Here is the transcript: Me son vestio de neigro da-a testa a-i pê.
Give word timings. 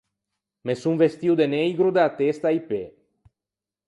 Me 0.69 0.75
son 0.83 0.95
vestio 1.01 1.33
de 1.41 1.47
neigro 1.53 1.87
da-a 1.97 2.15
testa 2.21 2.45
a-i 2.49 2.61
pê. 2.69 2.81